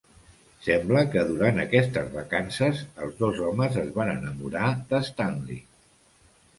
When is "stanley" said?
5.15-5.65